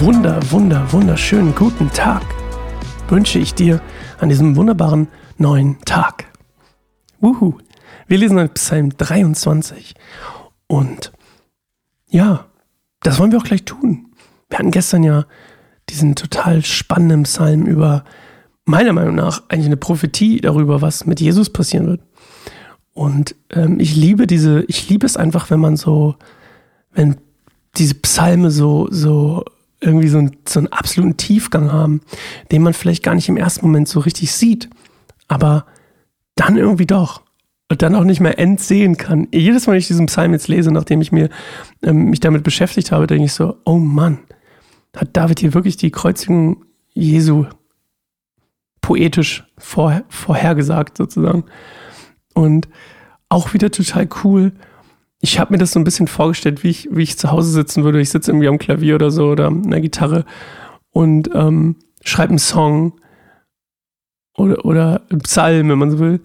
wunder, 0.00 0.40
wunder, 0.50 0.90
wunderschönen 0.92 1.54
guten 1.54 1.90
Tag 1.90 2.22
wünsche 3.10 3.38
ich 3.38 3.52
dir 3.52 3.82
an 4.18 4.30
diesem 4.30 4.56
wunderbaren 4.56 5.08
neuen 5.36 5.78
Tag. 5.84 6.24
Wuhu! 7.20 7.58
Wir 8.06 8.16
lesen 8.16 8.48
Psalm 8.54 8.96
23 8.96 9.94
und 10.68 11.12
ja, 12.08 12.46
das 13.02 13.18
wollen 13.18 13.30
wir 13.30 13.38
auch 13.38 13.44
gleich 13.44 13.66
tun. 13.66 14.06
Wir 14.48 14.58
hatten 14.58 14.70
gestern 14.70 15.02
ja 15.02 15.26
diesen 15.90 16.14
total 16.14 16.64
spannenden 16.64 17.24
Psalm 17.24 17.66
über, 17.66 18.04
meiner 18.64 18.94
Meinung 18.94 19.16
nach, 19.16 19.42
eigentlich 19.48 19.66
eine 19.66 19.76
Prophetie 19.76 20.40
darüber, 20.40 20.80
was 20.80 21.04
mit 21.04 21.20
Jesus 21.20 21.50
passieren 21.50 21.86
wird. 21.86 22.00
Und 22.94 23.36
ähm, 23.50 23.78
ich 23.78 23.96
liebe 23.96 24.26
diese, 24.26 24.62
ich 24.62 24.88
liebe 24.88 25.04
es 25.04 25.18
einfach, 25.18 25.50
wenn 25.50 25.60
man 25.60 25.76
so, 25.76 26.16
wenn 26.90 27.16
diese 27.76 27.96
Psalme 27.96 28.50
so, 28.50 28.88
so 28.90 29.44
irgendwie 29.80 30.08
so, 30.08 30.18
ein, 30.18 30.36
so 30.46 30.60
einen 30.60 30.68
absoluten 30.68 31.16
Tiefgang 31.16 31.72
haben, 31.72 32.02
den 32.52 32.62
man 32.62 32.74
vielleicht 32.74 33.02
gar 33.02 33.14
nicht 33.14 33.28
im 33.28 33.36
ersten 33.36 33.66
Moment 33.66 33.88
so 33.88 34.00
richtig 34.00 34.32
sieht, 34.32 34.68
aber 35.28 35.66
dann 36.34 36.56
irgendwie 36.56 36.86
doch 36.86 37.22
und 37.70 37.82
dann 37.82 37.94
auch 37.94 38.04
nicht 38.04 38.20
mehr 38.20 38.38
entsehen 38.38 38.96
kann. 38.96 39.28
Jedes 39.32 39.66
Mal, 39.66 39.72
wenn 39.72 39.78
ich 39.78 39.86
diesen 39.86 40.06
Psalm 40.06 40.32
jetzt 40.32 40.48
lese, 40.48 40.72
nachdem 40.72 41.00
ich 41.00 41.12
mir 41.12 41.30
ähm, 41.82 42.06
mich 42.06 42.20
damit 42.20 42.42
beschäftigt 42.42 42.92
habe, 42.92 43.06
denke 43.06 43.24
ich 43.24 43.32
so, 43.32 43.56
oh 43.64 43.78
Mann, 43.78 44.18
hat 44.96 45.16
David 45.16 45.40
hier 45.40 45.54
wirklich 45.54 45.76
die 45.76 45.90
Kreuzigung 45.90 46.64
Jesu 46.92 47.46
poetisch 48.80 49.44
vor, 49.56 50.02
vorhergesagt 50.08 50.96
sozusagen. 50.96 51.44
Und 52.34 52.68
auch 53.28 53.54
wieder 53.54 53.70
total 53.70 54.08
cool, 54.24 54.52
ich 55.20 55.38
habe 55.38 55.52
mir 55.52 55.58
das 55.58 55.72
so 55.72 55.80
ein 55.80 55.84
bisschen 55.84 56.08
vorgestellt, 56.08 56.64
wie 56.64 56.70
ich, 56.70 56.88
wie 56.90 57.02
ich 57.02 57.18
zu 57.18 57.30
Hause 57.30 57.50
sitzen 57.50 57.84
würde. 57.84 58.00
Ich 58.00 58.10
sitze 58.10 58.30
irgendwie 58.30 58.48
am 58.48 58.58
Klavier 58.58 58.94
oder 58.94 59.10
so 59.10 59.28
oder 59.28 59.48
an 59.48 59.70
der 59.70 59.80
Gitarre 59.80 60.24
und 60.90 61.30
ähm, 61.34 61.76
schreibe 62.02 62.30
einen 62.30 62.38
Song 62.38 62.98
oder, 64.36 64.64
oder 64.64 65.02
einen 65.10 65.20
Psalm, 65.20 65.68
wenn 65.68 65.78
man 65.78 65.90
so 65.90 65.98
will, 65.98 66.20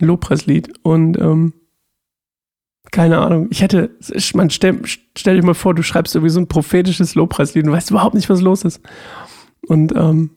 ein 0.00 0.06
Lobpreislied. 0.06 0.72
Und 0.84 1.18
ähm, 1.18 1.52
keine 2.92 3.18
Ahnung, 3.18 3.48
ich 3.50 3.60
hätte, 3.60 3.90
man 4.34 4.50
stell, 4.50 4.80
stell 4.84 5.36
dir 5.36 5.44
mal 5.44 5.54
vor, 5.54 5.74
du 5.74 5.82
schreibst 5.82 6.14
irgendwie 6.14 6.32
so 6.32 6.40
ein 6.40 6.48
prophetisches 6.48 7.16
Lobpreislied 7.16 7.66
und 7.66 7.72
weißt 7.72 7.90
überhaupt 7.90 8.14
nicht, 8.14 8.30
was 8.30 8.40
los 8.40 8.62
ist. 8.62 8.80
Und 9.66 9.94
ähm, 9.96 10.30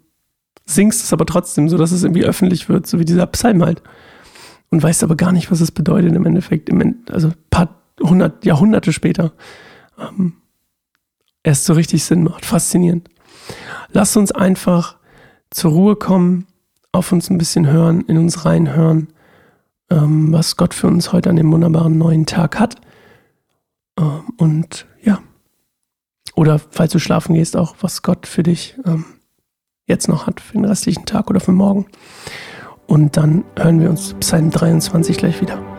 singst 0.66 1.04
es 1.04 1.14
aber 1.14 1.28
trotzdem, 1.28 1.70
so 1.70 1.78
dass 1.78 1.92
es 1.92 2.04
irgendwie 2.04 2.26
öffentlich 2.26 2.68
wird, 2.68 2.88
so 2.88 3.00
wie 3.00 3.06
dieser 3.06 3.28
Psalm 3.28 3.64
halt. 3.64 3.84
Und 4.72 4.82
weißt 4.82 5.04
aber 5.04 5.16
gar 5.16 5.32
nicht, 5.32 5.52
was 5.52 5.62
es 5.62 5.72
bedeutet 5.72 6.16
im 6.16 6.26
Endeffekt. 6.26 6.70
Im, 6.70 7.04
also 7.10 7.28
ein 7.28 7.36
paar 7.52 7.81
100 8.04 8.46
Jahrhunderte 8.46 8.94
später 8.94 9.34
ähm, 9.98 10.34
erst 11.44 11.66
so 11.66 11.74
richtig 11.74 12.04
Sinn 12.04 12.24
macht. 12.24 12.46
Faszinierend. 12.46 13.10
Lass 13.90 14.16
uns 14.16 14.32
einfach 14.32 14.98
zur 15.50 15.72
Ruhe 15.72 15.96
kommen, 15.96 16.48
auf 16.92 17.12
uns 17.12 17.30
ein 17.30 17.38
bisschen 17.38 17.68
hören, 17.68 18.02
in 18.02 18.18
uns 18.18 18.46
reinhören, 18.46 19.10
ähm, 19.90 20.32
was 20.32 20.58
Gott 20.58 20.74
für 20.74 20.88
uns 20.88 21.12
heute 21.12 21.30
an 21.30 21.36
dem 21.36 21.52
wunderbaren 21.52 21.98
neuen 21.98 22.26
Tag 22.26 22.60
hat. 22.60 22.76
Ähm, 23.98 24.24
und 24.38 24.88
ja, 25.04 25.20
oder 26.36 26.60
falls 26.60 26.92
du 26.92 27.00
schlafen 27.00 27.36
gehst, 27.36 27.58
auch 27.58 27.76
was 27.82 28.02
Gott 28.02 28.28
für 28.28 28.44
dich 28.44 28.78
ähm, 28.86 29.06
jetzt 29.86 30.08
noch 30.08 30.28
hat, 30.28 30.40
für 30.40 30.54
den 30.54 30.66
restlichen 30.66 31.06
Tag 31.06 31.30
oder 31.30 31.40
für 31.40 31.52
morgen. 31.52 31.88
Und 32.88 33.18
dann 33.18 33.44
hören 33.58 33.80
wir 33.80 33.90
uns 33.90 34.14
Psalm 34.16 34.52
23 34.52 35.18
gleich 35.18 35.42
wieder. 35.42 35.71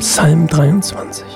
Psalm 0.00 0.46
23 0.46 1.26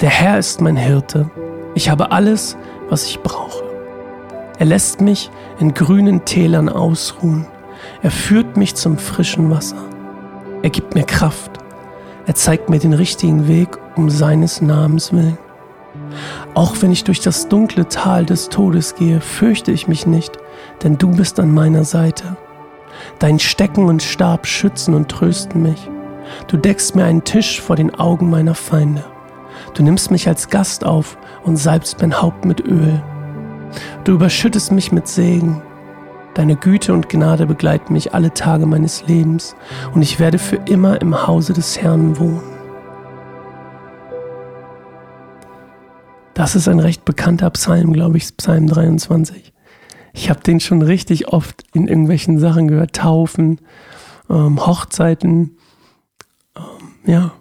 Der 0.00 0.08
Herr 0.10 0.36
ist 0.36 0.60
mein 0.60 0.76
Hirte, 0.76 1.30
ich 1.76 1.90
habe 1.90 2.10
alles, 2.10 2.56
was 2.90 3.04
ich 3.04 3.20
brauche. 3.20 3.62
Er 4.58 4.66
lässt 4.66 5.00
mich 5.00 5.30
in 5.60 5.74
grünen 5.74 6.24
Tälern 6.24 6.68
ausruhen, 6.68 7.46
er 8.02 8.10
führt 8.10 8.56
mich 8.56 8.74
zum 8.74 8.98
frischen 8.98 9.48
Wasser, 9.48 9.76
er 10.62 10.70
gibt 10.70 10.96
mir 10.96 11.04
Kraft, 11.04 11.52
er 12.26 12.34
zeigt 12.34 12.68
mir 12.68 12.80
den 12.80 12.94
richtigen 12.94 13.46
Weg 13.46 13.78
um 13.94 14.10
seines 14.10 14.60
Namens 14.60 15.12
willen. 15.12 15.38
Auch 16.54 16.74
wenn 16.80 16.90
ich 16.90 17.04
durch 17.04 17.20
das 17.20 17.46
dunkle 17.46 17.86
Tal 17.86 18.26
des 18.26 18.48
Todes 18.48 18.96
gehe, 18.96 19.20
fürchte 19.20 19.70
ich 19.70 19.86
mich 19.86 20.08
nicht, 20.08 20.36
denn 20.82 20.98
du 20.98 21.12
bist 21.12 21.38
an 21.38 21.54
meiner 21.54 21.84
Seite. 21.84 22.36
Dein 23.20 23.38
Stecken 23.38 23.84
und 23.84 24.02
Stab 24.02 24.48
schützen 24.48 24.94
und 24.94 25.08
trösten 25.08 25.62
mich. 25.62 25.88
Du 26.46 26.56
deckst 26.56 26.94
mir 26.94 27.04
einen 27.04 27.24
Tisch 27.24 27.60
vor 27.60 27.76
den 27.76 27.94
Augen 27.94 28.30
meiner 28.30 28.54
Feinde. 28.54 29.04
Du 29.74 29.82
nimmst 29.82 30.10
mich 30.10 30.28
als 30.28 30.48
Gast 30.48 30.84
auf 30.84 31.18
und 31.44 31.56
salbst 31.56 32.00
mein 32.00 32.20
Haupt 32.20 32.44
mit 32.44 32.60
Öl. 32.60 33.02
Du 34.04 34.12
überschüttest 34.12 34.72
mich 34.72 34.92
mit 34.92 35.08
Segen. 35.08 35.62
Deine 36.34 36.56
Güte 36.56 36.92
und 36.92 37.08
Gnade 37.08 37.46
begleiten 37.46 37.92
mich 37.92 38.14
alle 38.14 38.32
Tage 38.32 38.66
meines 38.66 39.06
Lebens 39.06 39.56
und 39.94 40.02
ich 40.02 40.20
werde 40.20 40.38
für 40.38 40.56
immer 40.66 41.00
im 41.00 41.26
Hause 41.26 41.52
des 41.52 41.80
Herrn 41.80 42.18
wohnen. 42.18 42.58
Das 46.34 46.54
ist 46.54 46.68
ein 46.68 46.78
recht 46.78 47.04
bekannter 47.04 47.50
Psalm, 47.50 47.92
glaube 47.92 48.16
ich, 48.16 48.36
Psalm 48.36 48.68
23. 48.68 49.52
Ich 50.12 50.30
habe 50.30 50.40
den 50.40 50.60
schon 50.60 50.82
richtig 50.82 51.28
oft 51.32 51.64
in 51.74 51.88
irgendwelchen 51.88 52.38
Sachen 52.38 52.68
gehört, 52.68 52.94
Taufen, 52.94 53.58
ähm, 54.30 54.64
Hochzeiten, 54.64 55.57
ja, 57.04 57.32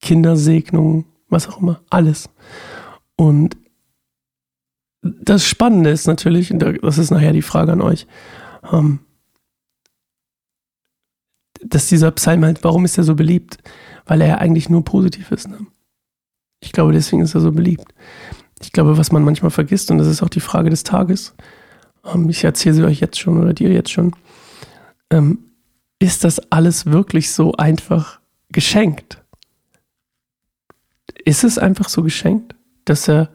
Kindersegnung, 0.00 1.04
was 1.28 1.48
auch 1.48 1.60
immer, 1.60 1.80
alles. 1.90 2.28
Und 3.16 3.56
das 5.02 5.44
Spannende 5.44 5.90
ist 5.90 6.06
natürlich, 6.06 6.52
und 6.52 6.60
das 6.60 6.98
ist 6.98 7.10
nachher 7.10 7.32
die 7.32 7.42
Frage 7.42 7.72
an 7.72 7.80
euch, 7.80 8.06
ähm, 8.70 9.00
dass 11.64 11.88
dieser 11.88 12.10
Psalm 12.12 12.44
halt, 12.44 12.64
warum 12.64 12.84
ist 12.84 12.98
er 12.98 13.04
so 13.04 13.14
beliebt? 13.14 13.58
Weil 14.04 14.20
er 14.20 14.28
ja 14.28 14.38
eigentlich 14.38 14.68
nur 14.68 14.84
positiv 14.84 15.30
ist. 15.30 15.48
Ne? 15.48 15.58
Ich 16.60 16.72
glaube, 16.72 16.92
deswegen 16.92 17.22
ist 17.22 17.34
er 17.34 17.40
so 17.40 17.52
beliebt. 17.52 17.94
Ich 18.60 18.72
glaube, 18.72 18.96
was 18.96 19.12
man 19.12 19.24
manchmal 19.24 19.50
vergisst, 19.50 19.90
und 19.90 19.98
das 19.98 20.06
ist 20.06 20.22
auch 20.22 20.28
die 20.28 20.40
Frage 20.40 20.70
des 20.70 20.84
Tages, 20.84 21.34
ähm, 22.04 22.28
ich 22.28 22.44
erzähle 22.44 22.74
sie 22.74 22.84
euch 22.84 23.00
jetzt 23.00 23.18
schon 23.18 23.40
oder 23.40 23.52
dir 23.52 23.72
jetzt 23.72 23.90
schon, 23.90 24.14
ähm, 25.10 25.38
ist 25.98 26.24
das 26.24 26.40
alles 26.50 26.86
wirklich 26.86 27.32
so 27.32 27.52
einfach 27.52 28.20
geschenkt. 28.52 29.22
Ist 31.24 31.44
es 31.44 31.58
einfach 31.58 31.88
so 31.88 32.02
geschenkt, 32.02 32.54
dass 32.84 33.08
er, 33.08 33.30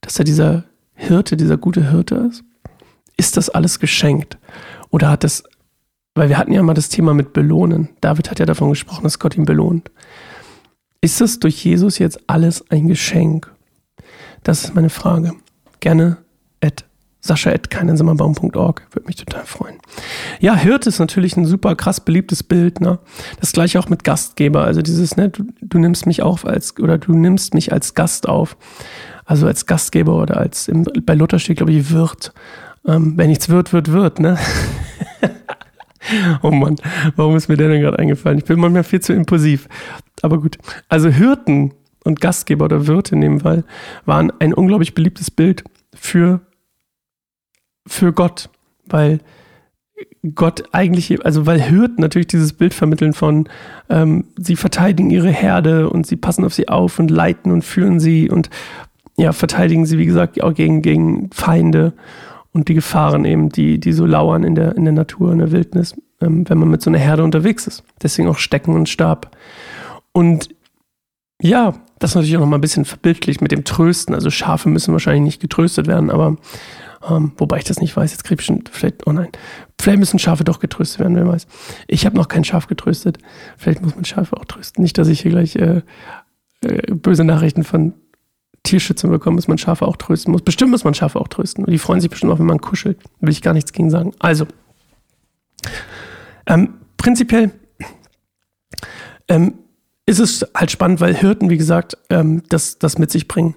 dass 0.00 0.18
er 0.18 0.24
dieser 0.24 0.64
Hirte, 0.94 1.36
dieser 1.36 1.56
gute 1.56 1.90
Hirte 1.90 2.16
ist? 2.30 2.44
Ist 3.16 3.36
das 3.36 3.50
alles 3.50 3.78
geschenkt? 3.78 4.38
Oder 4.90 5.10
hat 5.10 5.24
das, 5.24 5.44
weil 6.14 6.28
wir 6.28 6.38
hatten 6.38 6.52
ja 6.52 6.62
mal 6.62 6.74
das 6.74 6.88
Thema 6.88 7.14
mit 7.14 7.32
Belohnen. 7.32 7.90
David 8.00 8.30
hat 8.30 8.38
ja 8.38 8.46
davon 8.46 8.70
gesprochen, 8.70 9.04
dass 9.04 9.18
Gott 9.18 9.36
ihn 9.36 9.44
belohnt. 9.44 9.90
Ist 11.00 11.20
das 11.20 11.38
durch 11.38 11.64
Jesus 11.64 11.98
jetzt 11.98 12.18
alles 12.28 12.70
ein 12.70 12.88
Geschenk? 12.88 13.52
Das 14.42 14.64
ist 14.64 14.74
meine 14.74 14.90
Frage. 14.90 15.34
Gerne 15.80 16.23
sascha.keinensimmerbaum.org. 17.24 18.82
Würde 18.92 19.06
mich 19.06 19.16
total 19.16 19.46
freuen. 19.46 19.78
Ja, 20.40 20.54
Hirt 20.54 20.86
ist 20.86 20.98
natürlich 20.98 21.36
ein 21.38 21.46
super 21.46 21.74
krass 21.74 22.00
beliebtes 22.00 22.42
Bild. 22.42 22.82
Ne? 22.82 22.98
Das 23.40 23.52
gleiche 23.52 23.78
auch 23.78 23.88
mit 23.88 24.04
Gastgeber. 24.04 24.64
Also 24.64 24.82
dieses, 24.82 25.16
ne, 25.16 25.30
du, 25.30 25.44
du 25.62 25.78
nimmst 25.78 26.06
mich 26.06 26.22
auf 26.22 26.46
als, 26.46 26.78
oder 26.78 26.98
du 26.98 27.14
nimmst 27.14 27.54
mich 27.54 27.72
als 27.72 27.94
Gast 27.94 28.28
auf. 28.28 28.58
Also 29.24 29.46
als 29.46 29.64
Gastgeber 29.64 30.20
oder 30.20 30.36
als, 30.36 30.68
im, 30.68 30.84
bei 30.84 31.14
Luther 31.14 31.38
steht, 31.38 31.56
glaube 31.56 31.72
ich, 31.72 31.90
Wirt. 31.90 32.34
Ähm, 32.86 33.14
wenn 33.16 33.28
nichts 33.28 33.48
wird, 33.48 33.72
wird, 33.72 33.90
wird, 33.90 34.20
ne? 34.20 34.36
oh 36.42 36.50
Mann, 36.50 36.76
warum 37.16 37.34
ist 37.36 37.48
mir 37.48 37.56
der 37.56 37.68
denn 37.68 37.80
gerade 37.80 37.98
eingefallen? 37.98 38.36
Ich 38.36 38.44
bin 38.44 38.60
manchmal 38.60 38.84
viel 38.84 39.00
zu 39.00 39.14
impulsiv. 39.14 39.66
Aber 40.20 40.38
gut. 40.38 40.58
Also 40.90 41.08
Hirten 41.08 41.72
und 42.04 42.20
Gastgeber 42.20 42.66
oder 42.66 42.86
Wirte 42.86 43.14
in 43.14 43.22
dem 43.22 43.40
Fall 43.40 43.64
waren 44.04 44.30
ein 44.40 44.52
unglaublich 44.52 44.92
beliebtes 44.92 45.30
Bild 45.30 45.64
für, 45.94 46.42
für 47.86 48.12
Gott, 48.12 48.48
weil 48.86 49.20
Gott 50.34 50.64
eigentlich, 50.72 51.24
also 51.24 51.46
weil 51.46 51.60
Hirten 51.60 52.00
natürlich 52.00 52.26
dieses 52.26 52.52
Bild 52.52 52.74
vermitteln 52.74 53.12
von, 53.12 53.48
ähm, 53.88 54.24
sie 54.36 54.56
verteidigen 54.56 55.10
ihre 55.10 55.30
Herde 55.30 55.88
und 55.90 56.06
sie 56.06 56.16
passen 56.16 56.44
auf 56.44 56.54
sie 56.54 56.68
auf 56.68 56.98
und 56.98 57.10
leiten 57.10 57.52
und 57.52 57.62
führen 57.62 58.00
sie 58.00 58.30
und 58.30 58.50
ja, 59.16 59.32
verteidigen 59.32 59.86
sie, 59.86 59.98
wie 59.98 60.06
gesagt, 60.06 60.42
auch 60.42 60.54
gegen, 60.54 60.82
gegen 60.82 61.30
Feinde 61.30 61.92
und 62.52 62.68
die 62.68 62.74
Gefahren 62.74 63.24
eben, 63.24 63.50
die, 63.50 63.78
die 63.78 63.92
so 63.92 64.06
lauern 64.06 64.42
in 64.42 64.54
der, 64.54 64.76
in 64.76 64.84
der 64.84 64.92
Natur, 64.92 65.32
in 65.32 65.38
der 65.38 65.52
Wildnis, 65.52 65.94
ähm, 66.20 66.48
wenn 66.48 66.58
man 66.58 66.70
mit 66.70 66.82
so 66.82 66.90
einer 66.90 66.98
Herde 66.98 67.22
unterwegs 67.22 67.66
ist. 67.66 67.84
Deswegen 68.02 68.28
auch 68.28 68.38
Stecken 68.38 68.74
und 68.74 68.88
Stab. 68.88 69.36
Und 70.12 70.48
ja, 71.40 71.74
das 71.98 72.14
natürlich 72.14 72.36
auch 72.36 72.40
noch 72.40 72.48
mal 72.48 72.58
ein 72.58 72.62
bisschen 72.62 72.84
verbildlich 72.84 73.40
mit 73.40 73.52
dem 73.52 73.64
Trösten. 73.64 74.14
Also 74.14 74.30
Schafe 74.30 74.68
müssen 74.68 74.92
wahrscheinlich 74.92 75.22
nicht 75.22 75.40
getröstet 75.40 75.86
werden, 75.86 76.10
aber 76.10 76.36
ähm, 77.08 77.32
wobei 77.36 77.58
ich 77.58 77.64
das 77.64 77.80
nicht 77.80 77.96
weiß, 77.96 78.12
jetzt 78.12 78.24
kriege 78.24 78.40
ich 78.40 78.46
schon, 78.46 78.64
vielleicht, 78.70 79.06
oh 79.06 79.12
nein, 79.12 79.28
vielleicht 79.80 79.98
müssen 79.98 80.18
Schafe 80.18 80.44
doch 80.44 80.60
getröstet 80.60 81.00
werden, 81.00 81.16
wer 81.16 81.26
weiß. 81.26 81.46
Ich 81.86 82.06
habe 82.06 82.16
noch 82.16 82.28
kein 82.28 82.44
Schaf 82.44 82.66
getröstet. 82.66 83.18
Vielleicht 83.58 83.82
muss 83.82 83.94
man 83.94 84.04
Schafe 84.04 84.36
auch 84.36 84.44
trösten. 84.44 84.82
Nicht, 84.82 84.96
dass 84.98 85.08
ich 85.08 85.20
hier 85.20 85.30
gleich 85.30 85.56
äh, 85.56 85.82
äh, 86.62 86.94
böse 86.94 87.24
Nachrichten 87.24 87.64
von 87.64 87.94
Tierschützern 88.62 89.10
bekomme, 89.10 89.36
dass 89.36 89.48
man 89.48 89.58
Schafe 89.58 89.86
auch 89.86 89.96
trösten 89.96 90.32
muss. 90.32 90.42
Bestimmt 90.42 90.70
muss 90.70 90.84
man 90.84 90.94
Schafe 90.94 91.20
auch 91.20 91.28
trösten. 91.28 91.64
Und 91.64 91.70
die 91.70 91.78
freuen 91.78 92.00
sich 92.00 92.10
bestimmt 92.10 92.32
auch, 92.32 92.38
wenn 92.38 92.46
man 92.46 92.60
kuschelt. 92.60 92.98
Will 93.20 93.30
ich 93.30 93.42
gar 93.42 93.52
nichts 93.52 93.72
gegen 93.72 93.90
sagen. 93.90 94.12
Also, 94.18 94.46
ähm, 96.46 96.74
prinzipiell 96.96 97.50
ähm, 99.28 99.54
ist 100.06 100.18
es 100.18 100.46
halt 100.54 100.70
spannend, 100.70 101.00
weil 101.00 101.14
Hirten, 101.14 101.50
wie 101.50 101.58
gesagt, 101.58 101.98
ähm, 102.10 102.42
das, 102.48 102.78
das 102.78 102.98
mit 102.98 103.10
sich 103.10 103.28
bringen. 103.28 103.54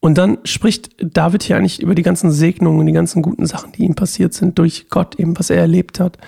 Und 0.00 0.18
dann 0.18 0.38
spricht 0.44 0.90
David 1.00 1.42
hier 1.42 1.56
eigentlich 1.56 1.82
über 1.82 1.94
die 1.94 2.02
ganzen 2.02 2.30
Segnungen 2.30 2.80
und 2.80 2.86
die 2.86 2.92
ganzen 2.92 3.22
guten 3.22 3.46
Sachen, 3.46 3.72
die 3.72 3.84
ihm 3.84 3.94
passiert 3.94 4.34
sind 4.34 4.58
durch 4.58 4.88
Gott, 4.88 5.18
eben 5.18 5.38
was 5.38 5.50
er 5.50 5.56
erlebt 5.56 6.00
hat. 6.00 6.18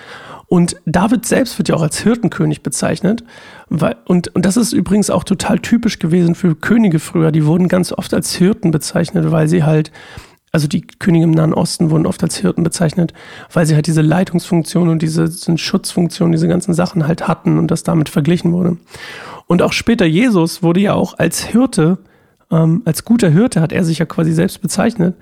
Und 0.49 0.76
David 0.87 1.26
selbst 1.26 1.59
wird 1.59 1.69
ja 1.69 1.76
auch 1.76 1.82
als 1.82 2.00
Hirtenkönig 2.00 2.62
bezeichnet. 2.62 3.23
Und, 4.06 4.35
und 4.35 4.44
das 4.47 4.56
ist 4.56 4.73
übrigens 4.73 5.11
auch 5.11 5.25
total 5.25 5.59
typisch 5.59 5.99
gewesen 5.99 6.35
für 6.35 6.55
Könige 6.55 6.99
früher. 6.99 7.31
Die 7.32 7.44
wurden 7.44 7.69
ganz 7.69 7.93
oft 7.93 8.15
als 8.15 8.35
Hirten 8.35 8.70
bezeichnet, 8.70 9.31
weil 9.31 9.47
sie 9.47 9.62
halt, 9.62 9.93
also 10.50 10.67
die 10.67 10.81
Könige 10.81 11.25
im 11.25 11.32
Nahen 11.32 11.53
Osten 11.53 11.91
wurden 11.91 12.06
oft 12.06 12.23
als 12.23 12.38
Hirten 12.38 12.62
bezeichnet, 12.62 13.12
weil 13.53 13.67
sie 13.67 13.75
halt 13.75 13.87
diese 13.87 14.00
Leitungsfunktion 14.00 14.88
und 14.88 15.03
diese, 15.03 15.29
diese 15.29 15.59
Schutzfunktion, 15.59 16.32
diese 16.32 16.49
ganzen 16.49 16.73
Sachen 16.73 17.06
halt 17.06 17.29
hatten 17.29 17.59
und 17.59 17.70
das 17.70 17.82
damit 17.82 18.09
verglichen 18.09 18.53
wurde. 18.53 18.79
Und 19.47 19.61
auch 19.61 19.75
später 19.75 20.06
Jesus 20.06 20.62
wurde 20.62 20.81
ja 20.81 20.94
auch 20.94 21.19
als 21.19 21.44
Hirte 21.44 21.99
ähm, 22.50 22.83
als 22.85 23.05
guter 23.05 23.31
Hirte 23.31 23.61
hat 23.61 23.73
er 23.73 23.85
sich 23.85 23.99
ja 23.99 24.06
quasi 24.06 24.33
selbst 24.33 24.61
bezeichnet. 24.61 25.17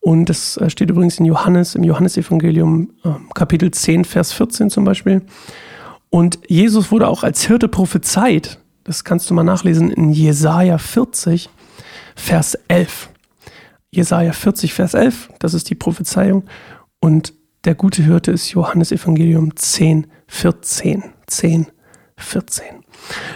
Und 0.00 0.26
das 0.26 0.56
äh, 0.56 0.70
steht 0.70 0.90
übrigens 0.90 1.18
in 1.18 1.26
Johannes, 1.26 1.74
im 1.74 1.84
Johannesevangelium, 1.84 2.90
äh, 3.04 3.10
Kapitel 3.34 3.70
10, 3.70 4.04
Vers 4.04 4.32
14 4.32 4.70
zum 4.70 4.84
Beispiel. 4.84 5.22
Und 6.08 6.38
Jesus 6.48 6.90
wurde 6.90 7.08
auch 7.08 7.22
als 7.22 7.46
Hirte 7.46 7.68
prophezeit. 7.68 8.58
Das 8.84 9.04
kannst 9.04 9.28
du 9.30 9.34
mal 9.34 9.44
nachlesen 9.44 9.90
in 9.90 10.10
Jesaja 10.10 10.78
40, 10.78 11.50
Vers 12.16 12.58
11. 12.68 13.10
Jesaja 13.90 14.32
40, 14.32 14.72
Vers 14.72 14.94
11, 14.94 15.30
das 15.38 15.54
ist 15.54 15.68
die 15.68 15.74
Prophezeiung. 15.74 16.44
Und 17.00 17.34
der 17.64 17.74
gute 17.74 18.02
Hirte 18.02 18.30
ist 18.30 18.50
Johannes 18.50 18.92
Evangelium 18.92 19.54
10, 19.56 20.06
14. 20.28 21.04
10, 21.26 21.66
14. 22.16 22.79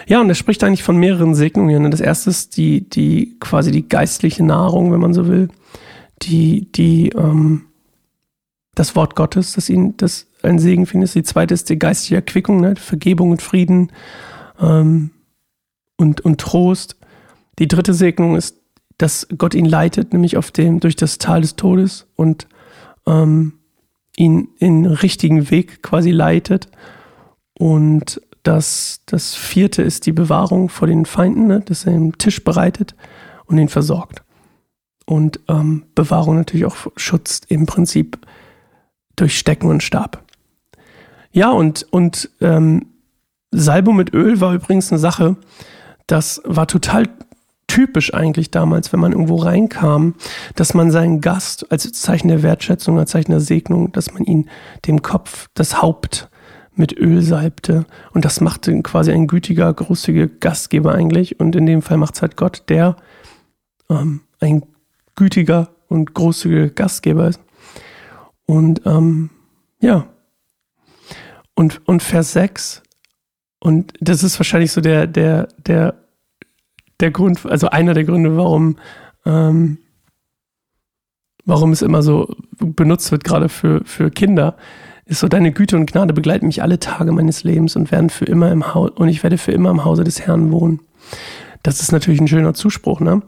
Ja, 0.07 0.21
und 0.21 0.29
er 0.29 0.35
spricht 0.35 0.63
eigentlich 0.65 0.83
von 0.83 0.97
mehreren 0.97 1.35
Segnungen. 1.35 1.91
Das 1.91 2.01
erste 2.01 2.31
ist 2.31 2.57
die, 2.57 2.89
die 2.89 3.37
quasi 3.41 3.71
die 3.71 3.89
geistliche 3.89 4.45
Nahrung, 4.45 4.93
wenn 4.93 5.01
man 5.01 5.15
so 5.15 5.27
will, 5.27 5.49
die, 6.23 6.71
die, 6.73 7.11
ähm, 7.11 7.67
das 8.75 8.97
Wort 8.97 9.17
Gottes, 9.17 9.55
das 9.55 9.69
ihn, 9.69 9.97
das 9.97 10.27
ein 10.43 10.59
Segen 10.59 10.87
findet. 10.87 11.15
Die 11.15 11.23
zweite 11.23 11.55
ist 11.55 11.71
die 11.71 11.79
geistliche 11.79 12.17
Erquickung, 12.17 12.61
ne? 12.61 12.77
Vergebung 12.77 13.31
und 13.31 13.43
Frieden 13.43 13.91
ähm, 14.61 15.11
und, 15.97 16.21
und 16.21 16.41
Trost. 16.41 16.97
Die 17.59 17.69
dritte 17.69 17.95
Segnung 17.95 18.37
ist, 18.37 18.57
dass 18.99 19.27
Gott 19.37 19.55
ihn 19.55 19.65
leitet, 19.65 20.13
nämlich 20.13 20.37
auf 20.37 20.51
dem, 20.51 20.81
durch 20.81 20.97
das 20.97 21.19
Tal 21.19 21.41
des 21.41 21.57
Todes 21.57 22.07
und 22.15 22.47
ähm, 23.07 23.55
ihn 24.17 24.49
in 24.59 24.87
richtigen 24.87 25.51
Weg 25.51 25.83
quasi 25.83 26.11
leitet. 26.11 26.69
Und 27.59 28.21
das, 28.44 29.00
das 29.06 29.35
vierte 29.35 29.82
ist 29.82 30.06
die 30.06 30.12
Bewahrung 30.12 30.69
vor 30.69 30.87
den 30.87 31.06
Feinden, 31.06 31.49
ne? 31.49 31.61
dass 31.61 31.87
er 31.87 31.93
den 31.93 32.12
Tisch 32.12 32.44
bereitet 32.44 32.94
und 33.46 33.58
ihn 33.58 33.69
versorgt. 33.69 34.23
Und 35.06 35.41
ähm, 35.49 35.87
Bewahrung 35.94 36.37
natürlich 36.37 36.67
auch 36.67 36.76
schützt 36.96 37.50
im 37.50 37.67
Prinzip 37.67 38.19
durch 39.17 39.38
Stecken 39.38 39.69
und 39.69 39.82
Stab. 39.82 40.23
Ja, 41.32 41.50
und, 41.50 41.87
und 41.91 42.31
ähm, 42.41 42.87
Salbung 43.50 43.96
mit 43.96 44.14
Öl 44.14 44.41
war 44.41 44.55
übrigens 44.55 44.93
eine 44.93 44.99
Sache, 44.99 45.37
das 46.06 46.41
war 46.44 46.67
total 46.67 47.08
typisch 47.67 48.14
eigentlich 48.14 48.50
damals, 48.50 48.93
wenn 48.93 49.00
man 49.00 49.12
irgendwo 49.12 49.37
reinkam, 49.37 50.14
dass 50.55 50.75
man 50.75 50.91
seinen 50.91 51.20
Gast 51.20 51.70
als 51.73 51.91
Zeichen 51.93 52.29
der 52.29 52.43
Wertschätzung, 52.43 52.99
als 52.99 53.11
Zeichen 53.11 53.32
der 53.32 53.41
Segnung, 53.41 53.91
dass 53.93 54.12
man 54.12 54.23
ihn 54.25 54.49
dem 54.87 55.02
Kopf, 55.02 55.49
das 55.55 55.82
Haupt 55.82 56.29
mit 56.76 56.97
Öl 56.99 57.23
salbte. 57.23 57.87
Und 58.12 58.25
das 58.25 58.41
machte 58.41 58.82
quasi 58.82 59.12
ein 59.12 59.26
gütiger, 59.26 59.73
großzügiger 59.73 60.29
Gastgeber 60.29 60.94
eigentlich. 60.94 61.41
Und 61.41 61.55
in 61.56 61.67
dem 61.67 61.82
Fall 61.82 61.97
macht 61.97 62.15
es 62.15 62.23
halt 62.23 62.37
Gott, 62.37 62.65
der 62.69 62.97
ähm, 63.88 64.21
ein 64.41 64.62
gütiger 65.17 65.71
und 65.88 66.15
großzügiger 66.15 66.71
Gastgeber 66.71 67.29
ist. 67.29 67.41
Und 68.47 68.82
ähm, 68.85 69.31
ja. 69.81 70.06
Und, 71.55 71.87
und 71.87 72.03
Vers 72.03 72.32
6, 72.32 72.82
und 73.61 73.94
das 74.00 74.23
ist 74.23 74.38
wahrscheinlich 74.38 74.73
so 74.73 74.81
der, 74.81 75.06
der, 75.06 75.49
der, 75.56 75.94
der 77.00 77.11
Grund, 77.11 77.47
also 77.47 77.69
einer 77.70 77.94
der 77.94 78.05
Gründe, 78.05 78.37
warum, 78.37 78.77
ähm, 79.25 79.79
warum 81.44 81.72
es 81.72 81.81
immer 81.81 82.03
so 82.03 82.37
benutzt 82.58 83.13
wird, 83.13 83.25
gerade 83.25 83.49
für, 83.49 83.82
für 83.84 84.10
Kinder, 84.10 84.56
ist 85.06 85.20
so, 85.20 85.29
deine 85.29 85.53
Güte 85.53 85.77
und 85.77 85.91
Gnade 85.91 86.13
begleiten 86.13 86.46
mich 86.46 86.63
alle 86.63 86.81
Tage 86.81 87.13
meines 87.13 87.44
Lebens 87.44 87.77
und 87.77 87.91
werden 87.91 88.11
für 88.11 88.25
immer 88.25 88.51
im 88.51 88.75
Haus, 88.75 88.91
und 88.91 89.08
ich 89.08 89.23
werde 89.23 89.39
für 89.39 89.53
immer 89.53 89.70
im 89.70 89.84
Hause 89.84 90.05
des 90.05 90.23
Herrn 90.23 90.51
wohnen. 90.51 90.81
Das 91.63 91.81
ist 91.81 91.93
natürlich 91.93 92.20
ein 92.20 92.29
schöner 92.29 92.55
Zuspruch, 92.55 93.01
ne? 93.01 93.23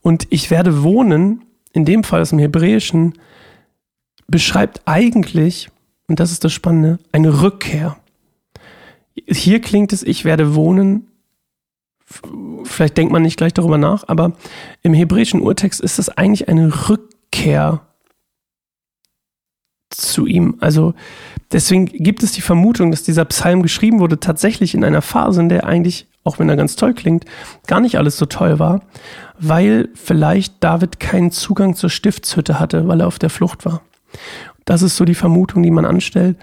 Und 0.00 0.26
ich 0.30 0.50
werde 0.50 0.82
wohnen, 0.82 1.42
in 1.72 1.84
dem 1.84 2.04
Fall 2.04 2.20
aus 2.20 2.30
dem 2.30 2.38
Hebräischen, 2.38 3.14
beschreibt 4.28 4.82
eigentlich, 4.84 5.70
und 6.06 6.20
das 6.20 6.30
ist 6.30 6.44
das 6.44 6.52
Spannende, 6.52 6.98
eine 7.12 7.42
Rückkehr. 7.42 7.96
Hier 9.26 9.60
klingt 9.60 9.92
es, 9.92 10.02
ich 10.02 10.24
werde 10.24 10.54
wohnen, 10.54 11.08
vielleicht 12.64 12.96
denkt 12.96 13.12
man 13.12 13.22
nicht 13.22 13.36
gleich 13.36 13.52
darüber 13.52 13.78
nach, 13.78 14.04
aber 14.06 14.32
im 14.82 14.94
hebräischen 14.94 15.40
Urtext 15.40 15.80
ist 15.80 15.98
das 15.98 16.08
eigentlich 16.08 16.48
eine 16.48 16.88
Rückkehr 16.88 17.80
zu 20.18 20.26
ihm. 20.26 20.56
Also 20.58 20.94
deswegen 21.52 21.86
gibt 21.86 22.24
es 22.24 22.32
die 22.32 22.40
Vermutung, 22.40 22.90
dass 22.90 23.04
dieser 23.04 23.24
Psalm 23.26 23.62
geschrieben 23.62 24.00
wurde 24.00 24.18
tatsächlich 24.18 24.74
in 24.74 24.82
einer 24.82 25.00
Phase, 25.00 25.40
in 25.40 25.48
der 25.48 25.64
eigentlich, 25.64 26.08
auch 26.24 26.40
wenn 26.40 26.48
er 26.48 26.56
ganz 26.56 26.74
toll 26.74 26.92
klingt, 26.92 27.24
gar 27.68 27.78
nicht 27.80 27.98
alles 27.98 28.16
so 28.16 28.26
toll 28.26 28.58
war, 28.58 28.82
weil 29.38 29.90
vielleicht 29.94 30.54
David 30.58 30.98
keinen 30.98 31.30
Zugang 31.30 31.76
zur 31.76 31.88
Stiftshütte 31.88 32.58
hatte, 32.58 32.88
weil 32.88 33.00
er 33.00 33.06
auf 33.06 33.20
der 33.20 33.30
Flucht 33.30 33.64
war. 33.64 33.82
Das 34.64 34.82
ist 34.82 34.96
so 34.96 35.04
die 35.04 35.14
Vermutung, 35.14 35.62
die 35.62 35.70
man 35.70 35.84
anstellt. 35.84 36.36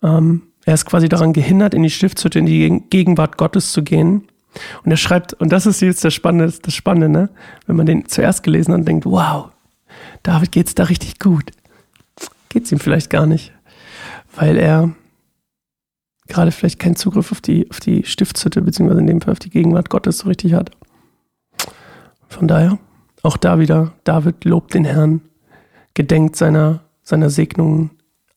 Ähm, 0.00 0.42
er 0.64 0.74
ist 0.74 0.86
quasi 0.86 1.08
daran 1.08 1.32
gehindert, 1.32 1.74
in 1.74 1.82
die 1.82 1.90
Stiftshütte, 1.90 2.38
in 2.38 2.46
die 2.46 2.84
Gegenwart 2.88 3.36
Gottes 3.36 3.72
zu 3.72 3.82
gehen. 3.82 4.28
Und 4.84 4.92
er 4.92 4.96
schreibt, 4.96 5.34
und 5.34 5.50
das 5.50 5.66
ist 5.66 5.80
jetzt 5.80 6.04
das 6.04 6.14
Spannende, 6.14 6.54
das 6.62 6.74
Spannende, 6.74 7.08
ne? 7.08 7.30
wenn 7.66 7.74
man 7.74 7.86
den 7.86 8.06
zuerst 8.06 8.44
gelesen 8.44 8.72
hat 8.72 8.80
und 8.80 8.88
denkt, 8.88 9.06
wow, 9.06 9.48
David 10.22 10.52
geht's 10.52 10.76
da 10.76 10.84
richtig 10.84 11.18
gut 11.18 11.50
geht 12.48 12.64
es 12.64 12.72
ihm 12.72 12.78
vielleicht 12.78 13.10
gar 13.10 13.26
nicht, 13.26 13.52
weil 14.34 14.56
er 14.56 14.92
gerade 16.28 16.52
vielleicht 16.52 16.78
keinen 16.78 16.96
Zugriff 16.96 17.32
auf 17.32 17.40
die, 17.40 17.70
auf 17.70 17.80
die 17.80 18.04
Stiftshütte, 18.04 18.62
beziehungsweise 18.62 19.00
in 19.00 19.06
dem 19.06 19.20
Fall 19.20 19.32
auf 19.32 19.38
die 19.38 19.50
Gegenwart 19.50 19.90
Gottes 19.90 20.18
so 20.18 20.28
richtig 20.28 20.52
hat. 20.52 20.70
Von 22.28 22.46
daher, 22.46 22.78
auch 23.22 23.36
da 23.36 23.58
wieder, 23.58 23.92
David 24.04 24.44
lobt 24.44 24.74
den 24.74 24.84
Herrn, 24.84 25.22
gedenkt 25.94 26.36
seiner, 26.36 26.80
seiner 27.02 27.30
Segnungen 27.30 27.90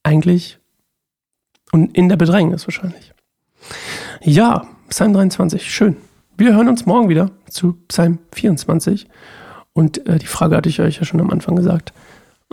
eigentlich 0.03 0.59
und 1.71 1.95
in 1.95 2.09
der 2.09 2.17
Bedrängnis 2.17 2.65
wahrscheinlich. 2.65 3.13
Ja, 4.21 4.67
Psalm 4.89 5.13
23, 5.13 5.73
schön. 5.73 5.97
Wir 6.37 6.53
hören 6.55 6.69
uns 6.69 6.85
morgen 6.85 7.09
wieder 7.09 7.31
zu 7.49 7.73
Psalm 7.87 8.19
24. 8.33 9.07
Und 9.73 10.05
äh, 10.07 10.17
die 10.17 10.25
Frage 10.25 10.57
hatte 10.57 10.69
ich 10.69 10.81
euch 10.81 10.97
ja 10.97 11.05
schon 11.05 11.21
am 11.21 11.29
Anfang 11.29 11.55
gesagt. 11.55 11.93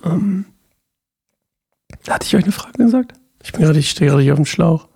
Ähm, 0.05 0.45
Hatte 2.09 2.27
ich 2.27 2.37
euch 2.37 2.45
eine 2.45 2.53
Frage 2.53 2.79
gesagt? 2.79 3.13
Ich 3.43 3.53
bin 3.53 3.63
gerade, 3.63 3.79
ich 3.79 3.91
stehe 3.91 4.11
gerade 4.11 4.23
hier 4.23 4.33
auf 4.33 4.39
dem 4.39 4.47
Schlauch. 4.47 4.89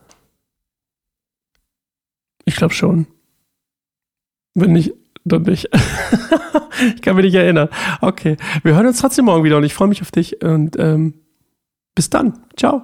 Ich 2.45 2.57
glaube 2.57 2.75
schon. 2.75 3.07
Wenn 4.55 4.73
nicht, 4.73 4.93
dann 5.25 5.43
nicht. 5.43 5.69
ich 6.95 7.03
kann 7.03 7.17
mich 7.17 7.27
nicht 7.27 7.35
erinnern. 7.35 7.69
Okay, 8.01 8.37
wir 8.63 8.75
hören 8.75 8.87
uns 8.87 9.01
trotzdem 9.01 9.27
morgen 9.27 9.45
wieder 9.45 9.57
und 9.57 9.65
ich 9.65 9.75
freue 9.75 9.89
mich 9.89 10.03
auf 10.03 10.11
dich 10.11 10.43
und 10.43 10.79
ähm, 10.79 11.15
bis 11.95 12.11
dann. 12.11 12.41
Ciao. 12.57 12.83